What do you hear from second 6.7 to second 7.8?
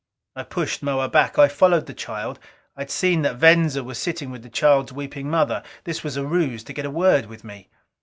get a word with me.